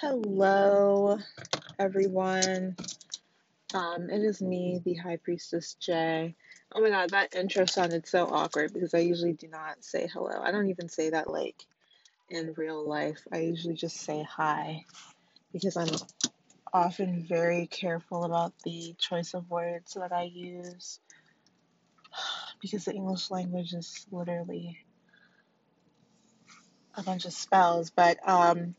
[0.00, 1.18] Hello,
[1.78, 2.74] everyone.
[3.74, 6.34] Um, it is me, the High Priestess Jay.
[6.74, 10.40] Oh my god, that intro sounded so awkward because I usually do not say hello.
[10.42, 11.66] I don't even say that like
[12.30, 13.20] in real life.
[13.30, 14.86] I usually just say hi
[15.52, 15.94] because I'm
[16.72, 20.98] often very careful about the choice of words that I use
[22.62, 24.78] because the English language is literally
[26.94, 27.90] a bunch of spells.
[27.90, 28.76] But um,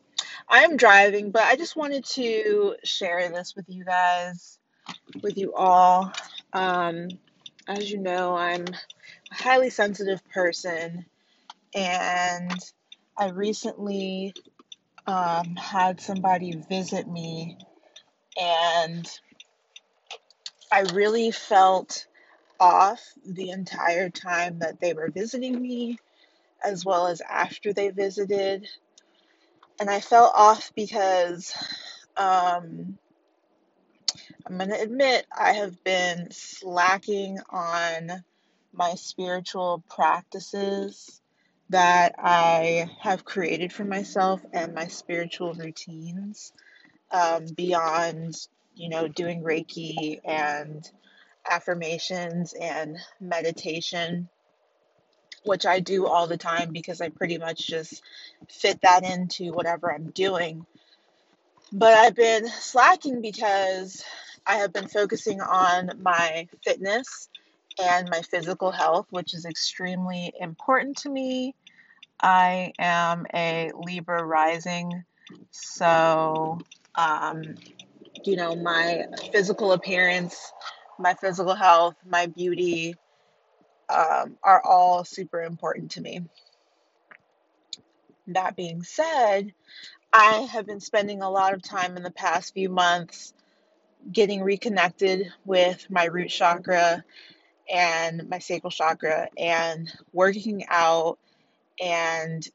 [0.52, 4.60] I am driving, but I just wanted to share this with you guys,
[5.24, 6.12] with you all.
[6.52, 7.08] Um,
[7.70, 11.06] as you know, I'm a highly sensitive person,
[11.74, 12.60] and
[13.18, 14.34] I recently
[15.08, 17.58] um, had somebody visit me,
[18.38, 19.10] and
[20.70, 22.08] I really felt
[22.60, 25.98] off the entire time that they were visiting me,
[26.62, 28.68] as well as after they visited.
[29.82, 31.56] And I fell off because
[32.16, 33.00] um,
[34.46, 38.24] I'm going to admit I have been slacking on
[38.72, 41.20] my spiritual practices
[41.70, 46.54] that I have created for myself and my spiritual routines
[47.10, 48.36] um, beyond,
[48.76, 50.88] you know, doing Reiki and
[51.50, 54.30] affirmations and meditation,
[55.44, 58.02] which I do all the time because I pretty much just
[58.50, 60.66] fit that into whatever I'm doing.
[61.72, 64.04] But I've been slacking because
[64.46, 67.30] I have been focusing on my fitness
[67.82, 71.56] and my physical health, which is extremely important to me.
[72.22, 75.04] I am a Libra rising,
[75.50, 76.60] so
[76.96, 77.56] um,
[78.26, 80.52] you know, my physical appearance,
[81.00, 82.96] my physical health, my beauty
[83.92, 86.22] um, are all super important to me.
[88.28, 89.54] That being said,
[90.14, 93.34] I have been spending a lot of time in the past few months
[94.12, 97.04] getting reconnected with my root chakra
[97.72, 101.20] and my sacral chakra and working out
[101.80, 102.48] and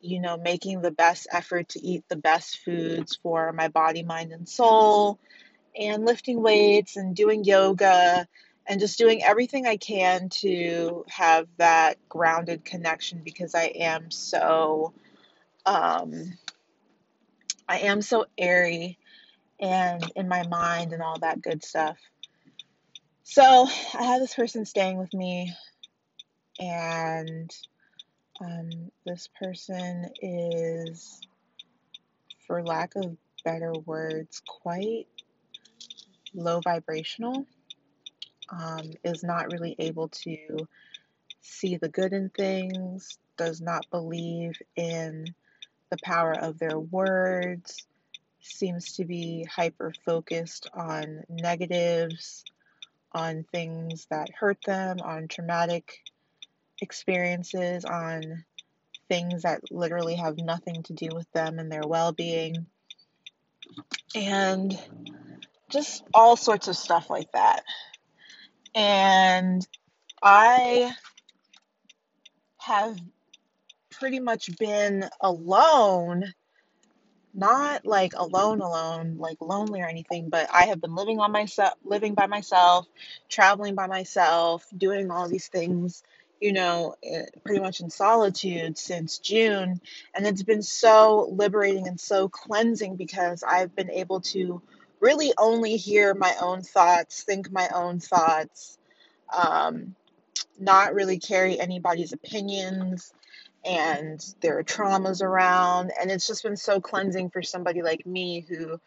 [0.00, 4.32] you know making the best effort to eat the best foods for my body mind
[4.32, 5.18] and soul
[5.78, 8.26] and lifting weights and doing yoga
[8.66, 14.92] and just doing everything I can to have that grounded connection because I am so
[15.66, 16.38] um
[17.68, 18.98] I am so airy
[19.60, 21.96] and in my mind and all that good stuff.
[23.22, 23.42] So
[23.94, 25.54] I have this person staying with me,
[26.58, 27.50] and
[28.40, 31.20] um, this person is,
[32.46, 35.06] for lack of better words, quite
[36.34, 37.46] low vibrational,
[38.52, 40.68] um, is not really able to
[41.40, 45.26] see the good in things, does not believe in
[45.90, 47.86] the power of their words,
[48.40, 52.44] seems to be hyper focused on negatives,
[53.12, 56.02] on things that hurt them, on traumatic
[56.80, 58.44] experiences, on
[59.08, 62.66] things that literally have nothing to do with them and their well being,
[64.14, 64.78] and
[65.70, 67.62] just all sorts of stuff like that.
[68.74, 69.66] And
[70.22, 70.92] I
[72.58, 72.96] have
[73.90, 76.32] pretty much been alone
[77.34, 81.72] not like alone alone like lonely or anything but i have been living on myself
[81.84, 82.86] living by myself
[83.28, 86.02] traveling by myself doing all these things
[86.40, 89.80] you know eh, pretty much in solitude since june.
[90.14, 94.60] And it's been so liberating and so cleansing because i've been able to
[95.02, 98.78] really only hear my own thoughts think my own thoughts
[99.36, 99.94] um,
[100.58, 103.12] not really carry anybody's opinions
[103.64, 108.46] and there are traumas around and it's just been so cleansing for somebody like me
[108.48, 108.80] who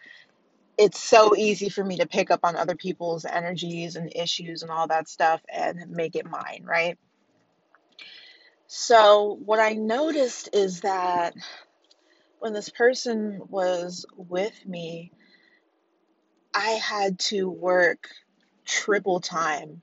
[0.77, 4.71] it's so easy for me to pick up on other people's energies and issues and
[4.71, 6.97] all that stuff and make it mine right?
[8.67, 11.33] So what i noticed is that
[12.39, 15.11] when this person was with me
[16.55, 18.09] i had to work
[18.65, 19.81] triple time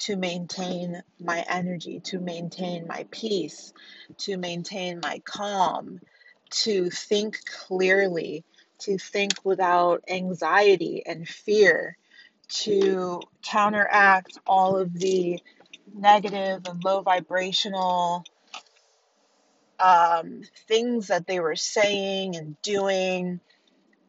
[0.00, 3.72] to maintain my energy, to maintain my peace,
[4.18, 6.00] to maintain my calm,
[6.50, 8.44] to think clearly,
[8.80, 11.96] to think without anxiety and fear,
[12.48, 15.40] to counteract all of the
[15.94, 18.24] negative and low vibrational
[19.80, 23.40] um, things that they were saying and doing.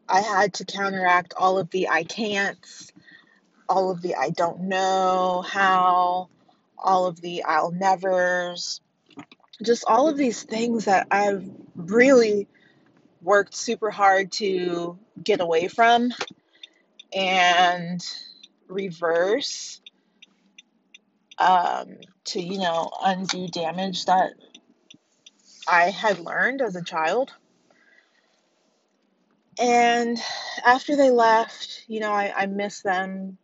[0.08, 2.92] I had to counteract all of the I can'ts
[3.68, 6.28] all of the I don't know how,
[6.78, 8.80] all of the I'll nevers,
[9.62, 12.48] just all of these things that I've really
[13.22, 16.12] worked super hard to get away from
[17.14, 18.04] and
[18.68, 19.80] reverse
[21.38, 24.32] um, to, you know, undo damage that
[25.66, 27.32] I had learned as a child.
[29.58, 30.18] And
[30.64, 33.38] after they left, you know, I, I miss them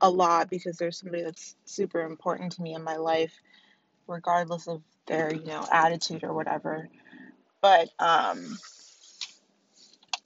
[0.00, 3.32] a lot because there's somebody that's super important to me in my life,
[4.06, 6.88] regardless of their, you know, attitude or whatever.
[7.60, 8.58] But um,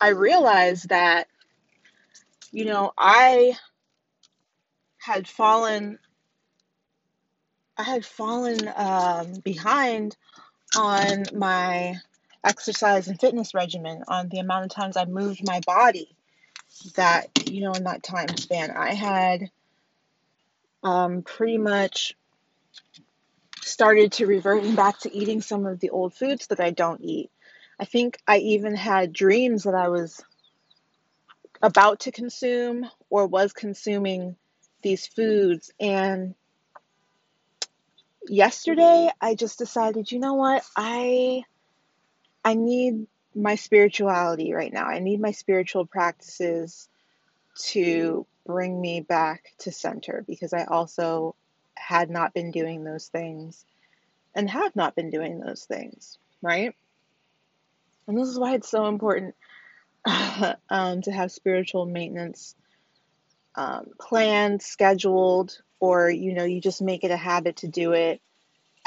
[0.01, 1.29] I realized that,
[2.51, 3.57] you know, I
[4.99, 5.99] had fallen,
[7.77, 10.17] I had fallen um, behind
[10.77, 11.97] on my
[12.45, 16.15] exercise and fitness regimen, on the amount of times I moved my body.
[16.97, 19.51] That, you know, in that time span, I had
[20.83, 22.15] um, pretty much
[23.63, 27.31] started to reverting back to eating some of the old foods that I don't eat.
[27.81, 30.23] I think I even had dreams that I was
[31.63, 34.37] about to consume or was consuming
[34.83, 35.73] these foods.
[35.81, 36.35] And
[38.27, 40.65] yesterday I just decided, you know what?
[40.77, 41.43] I
[42.45, 44.87] I need my spirituality right now.
[44.87, 46.89] I need my spiritual practices
[47.71, 51.35] to bring me back to center because I also
[51.75, 53.65] had not been doing those things
[54.35, 56.75] and have not been doing those things, right?
[58.07, 59.35] And this is why it's so important
[60.71, 62.55] um, to have spiritual maintenance
[63.55, 68.21] um, planned, scheduled, or you know, you just make it a habit to do it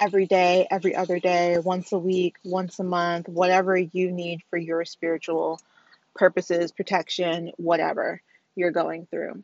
[0.01, 4.57] every day, every other day, once a week, once a month, whatever you need for
[4.57, 5.61] your spiritual
[6.15, 8.19] purposes, protection, whatever
[8.55, 9.43] you're going through.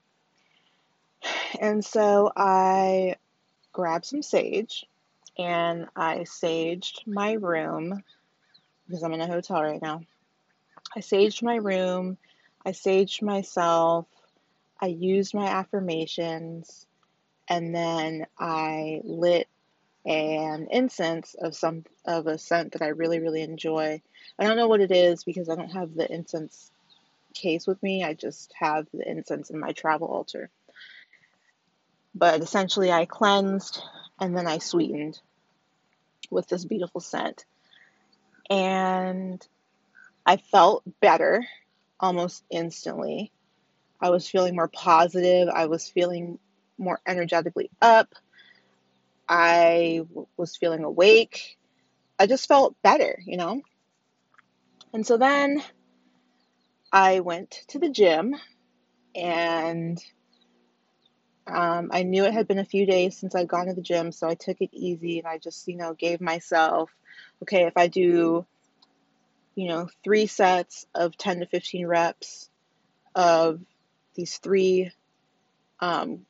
[1.62, 3.18] And so I
[3.72, 4.86] grabbed some sage
[5.38, 8.04] and I saged my room
[8.88, 10.02] because I'm in a hotel right now.
[10.96, 12.18] I saged my room,
[12.66, 14.08] I saged myself,
[14.82, 16.88] I used my affirmations,
[17.48, 19.48] and then I lit
[20.06, 24.02] an incense of some of a scent that I really really enjoy.
[24.40, 26.72] I don't know what it is because I don't have the incense
[27.34, 28.04] case with me.
[28.04, 30.50] I just have the incense in my travel altar.
[32.16, 33.82] But essentially I cleansed
[34.20, 35.20] and then I sweetened
[36.32, 37.46] with this beautiful scent.
[38.50, 39.46] And
[40.26, 41.46] I felt better
[42.00, 43.32] almost instantly.
[44.00, 45.50] I was feeling more positive.
[45.50, 46.40] I was feeling
[46.78, 48.14] more energetically up.
[49.28, 50.02] I
[50.38, 51.58] was feeling awake.
[52.20, 53.62] I just felt better, you know?
[54.94, 55.64] And so then
[56.92, 58.36] I went to the gym
[59.16, 60.02] and
[61.46, 64.12] um, I knew it had been a few days since I'd gone to the gym,
[64.12, 66.90] so I took it easy and I just, you know, gave myself,
[67.44, 68.46] okay, if I do,
[69.56, 72.50] you know, three sets of 10 to 15 reps
[73.16, 73.62] of
[74.16, 74.92] these three
[75.80, 76.26] um,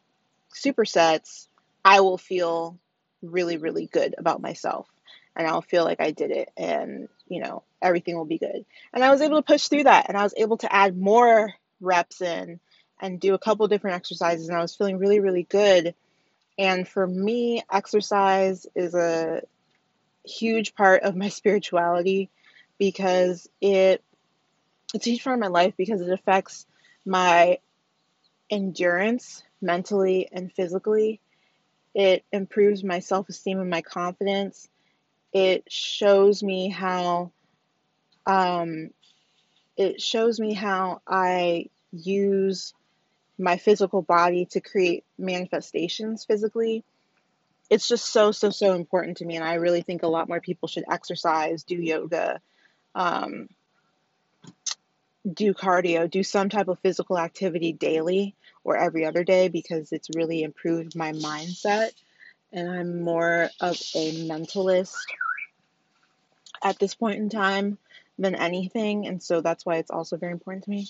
[0.53, 1.47] supersets,
[1.83, 2.77] I will feel
[3.21, 4.87] really, really good about myself.
[5.35, 8.65] And I'll feel like I did it and, you know, everything will be good.
[8.93, 11.53] And I was able to push through that and I was able to add more
[11.79, 12.59] reps in
[12.99, 15.93] and do a couple different exercises and I was feeling really, really good.
[16.57, 19.43] And for me, exercise is a
[20.25, 22.29] huge part of my spirituality
[22.77, 24.03] because it
[24.93, 26.65] it's a huge part of my life because it affects
[27.05, 27.59] my
[28.49, 31.19] endurance mentally and physically.
[31.97, 34.69] It improves my self esteem and my confidence.
[35.33, 37.31] It shows me how
[38.27, 38.91] um,
[39.75, 42.75] it shows me how I use
[43.39, 46.83] my physical body to create manifestations physically.
[47.67, 50.39] It's just so so so important to me, and I really think a lot more
[50.39, 52.41] people should exercise, do yoga,
[52.93, 53.49] um,
[55.27, 58.35] do cardio, do some type of physical activity daily
[58.67, 61.91] or every other day because it's really improved my mindset.
[62.51, 64.97] And I'm more of a mentalist
[66.61, 67.77] at this point in time
[68.19, 69.07] than anything.
[69.07, 70.85] And so that's why it's also very important to me.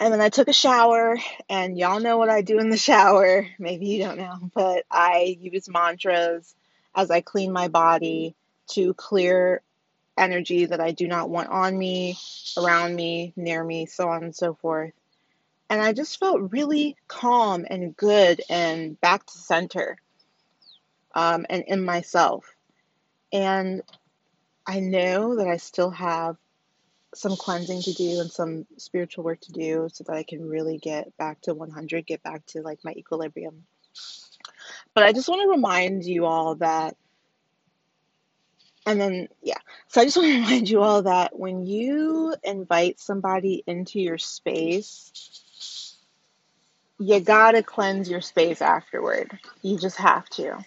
[0.00, 3.46] And then I took a shower, and y'all know what I do in the shower.
[3.60, 6.54] Maybe you don't know, but I use mantras
[6.94, 8.34] as I clean my body
[8.70, 9.62] to clear
[10.16, 12.18] energy that I do not want on me,
[12.56, 14.92] around me, near me, so on and so forth.
[15.70, 19.98] And I just felt really calm and good and back to center
[21.14, 22.54] um, and in myself.
[23.32, 23.82] And
[24.66, 26.36] I know that I still have
[27.14, 30.78] some cleansing to do and some spiritual work to do so that I can really
[30.78, 33.64] get back to 100, get back to like my equilibrium.
[34.94, 36.96] But I just want to remind you all that
[38.86, 39.58] And then, yeah.
[39.88, 44.18] So I just want to remind you all that when you invite somebody into your
[44.18, 45.12] space,
[46.98, 49.38] you gotta cleanse your space afterward.
[49.62, 50.64] You just have to.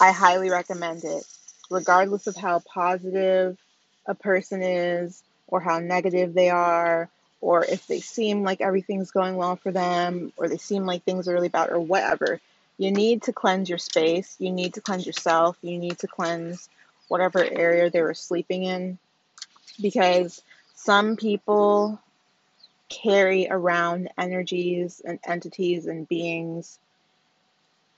[0.00, 1.24] I highly recommend it,
[1.70, 3.58] regardless of how positive
[4.06, 7.08] a person is, or how negative they are,
[7.40, 11.28] or if they seem like everything's going well for them, or they seem like things
[11.28, 12.40] are really bad, or whatever.
[12.78, 14.36] You need to cleanse your space.
[14.38, 15.58] You need to cleanse yourself.
[15.60, 16.68] You need to cleanse
[17.08, 18.98] whatever area they were sleeping in
[19.80, 20.42] because
[20.74, 22.00] some people
[22.90, 26.78] carry around energies and entities and beings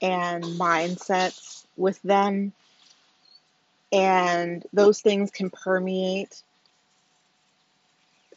[0.01, 2.53] and mindsets with them.
[3.91, 6.43] And those things can permeate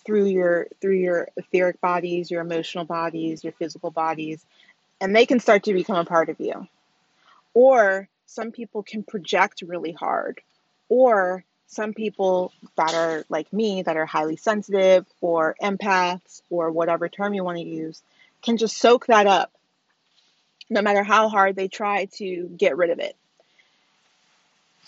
[0.05, 4.45] through your through your etheric bodies your emotional bodies your physical bodies
[5.01, 6.67] and they can start to become a part of you.
[7.55, 10.41] Or some people can project really hard
[10.89, 17.09] or some people that are like me that are highly sensitive or empaths or whatever
[17.09, 18.01] term you want to use
[18.41, 19.51] can just soak that up
[20.69, 23.15] no matter how hard they try to get rid of it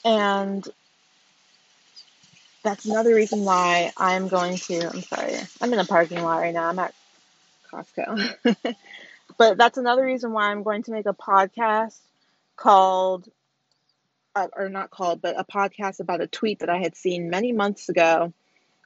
[0.06, 0.68] and
[2.68, 4.90] that's another reason why I'm going to.
[4.90, 6.68] I'm sorry, I'm in a parking lot right now.
[6.68, 6.94] I'm at
[7.72, 8.76] Costco.
[9.38, 11.98] but that's another reason why I'm going to make a podcast
[12.56, 13.30] called,
[14.38, 17.52] uh, or not called, but a podcast about a tweet that I had seen many
[17.52, 18.34] months ago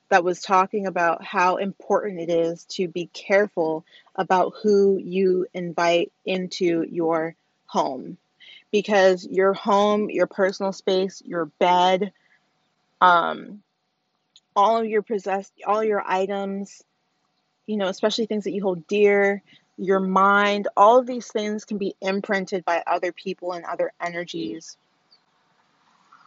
[0.09, 6.11] that was talking about how important it is to be careful about who you invite
[6.25, 8.17] into your home
[8.71, 12.13] because your home, your personal space, your bed,
[13.01, 13.61] um,
[14.55, 16.81] all of your possessed, all your items,
[17.65, 19.43] you know, especially things that you hold dear,
[19.77, 24.77] your mind, all of these things can be imprinted by other people and other energies.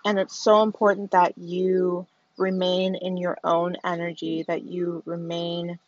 [0.05, 2.07] And it's so important that you
[2.37, 5.79] remain in your own energy, that you remain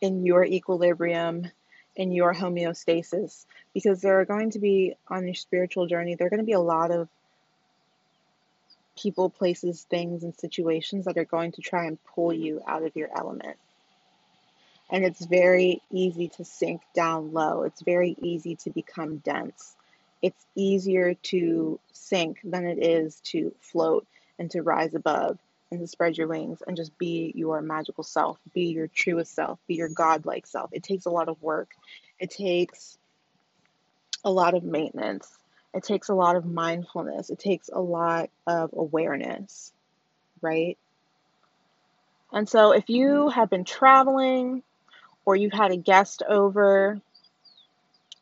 [0.00, 1.50] in your equilibrium,
[1.96, 3.44] in your homeostasis,
[3.74, 6.52] because there are going to be, on your spiritual journey, there are going to be
[6.52, 7.08] a lot of
[8.96, 12.96] people, places, things, and situations that are going to try and pull you out of
[12.96, 13.56] your element.
[14.90, 17.64] And it's very easy to sink down low.
[17.64, 19.74] It's very easy to become dense.
[20.22, 24.06] It's easier to sink than it is to float
[24.38, 25.38] and to rise above
[25.70, 29.58] and to spread your wings and just be your magical self, be your truest self,
[29.66, 30.70] be your godlike self.
[30.72, 31.70] It takes a lot of work.
[32.18, 32.98] It takes
[34.24, 35.28] a lot of maintenance.
[35.74, 37.30] It takes a lot of mindfulness.
[37.30, 39.72] It takes a lot of awareness,
[40.40, 40.78] right?
[42.32, 44.62] And so if you have been traveling
[45.24, 47.00] or you've had a guest over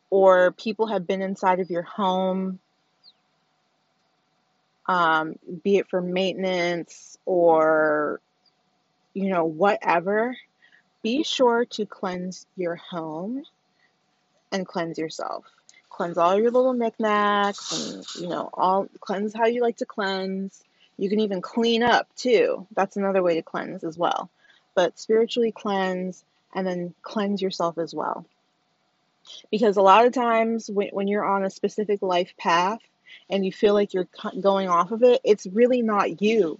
[0.09, 2.59] or people have been inside of your home,
[4.87, 8.21] um, be it for maintenance or,
[9.13, 10.37] you know, whatever,
[11.03, 13.43] be sure to cleanse your home
[14.51, 15.45] and cleanse yourself.
[15.89, 20.63] Cleanse all your little knickknacks and you know all cleanse how you like to cleanse.
[20.97, 22.67] You can even clean up too.
[22.75, 24.29] That's another way to cleanse as well.
[24.75, 26.23] But spiritually cleanse
[26.53, 28.25] and then cleanse yourself as well
[29.51, 32.79] because a lot of times when, when you're on a specific life path
[33.29, 34.07] and you feel like you're
[34.41, 36.59] going off of it it's really not you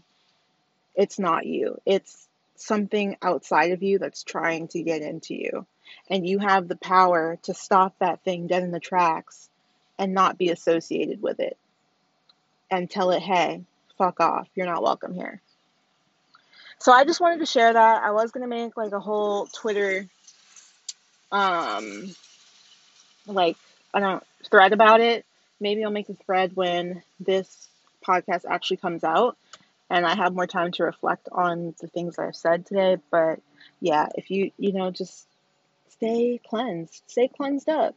[0.96, 5.66] it's not you it's something outside of you that's trying to get into you
[6.10, 9.50] and you have the power to stop that thing dead in the tracks
[9.98, 11.58] and not be associated with it
[12.70, 13.64] and tell it, hey,
[13.98, 14.48] fuck off.
[14.56, 15.42] You're not welcome here.
[16.80, 18.04] So I just wanted to share that.
[18.04, 20.08] I was gonna make like a whole Twitter
[21.32, 22.16] um
[23.27, 23.57] like
[23.93, 25.25] I don't thread about it.
[25.60, 27.67] Maybe I'll make a thread when this
[28.05, 29.38] podcast actually comes out
[29.89, 32.98] and I have more time to reflect on the things I've said today.
[33.12, 33.39] But
[33.79, 35.27] yeah, if you you know just
[35.89, 37.96] stay cleansed, stay cleansed up.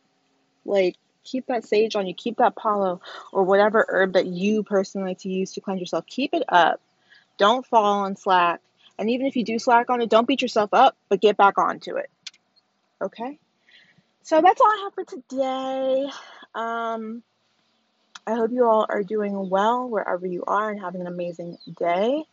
[0.64, 3.00] Like, keep that sage on you, keep that palo
[3.32, 6.06] or whatever herb that you personally like to use to cleanse yourself.
[6.06, 6.80] Keep it up.
[7.38, 8.60] Don't fall on slack.
[8.98, 11.56] And even if you do slack on it, don't beat yourself up, but get back
[11.56, 12.10] onto it.
[13.00, 13.38] Okay?
[14.22, 16.10] So that's all I have for today.
[16.54, 17.22] Um,
[18.26, 22.24] I hope you all are doing well wherever you are and having an amazing day.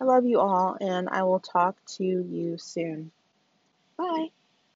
[0.00, 3.10] I love you all, and I will talk to you soon.
[3.96, 4.28] Bye.